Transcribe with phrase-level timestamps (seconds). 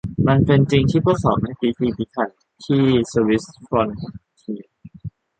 [0.27, 2.29] มันเป็นจริงที่พวกเขาไม่พิถีพิถัน
[2.65, 3.89] ที่สวิส ฟรอน
[4.37, 4.77] เทียร์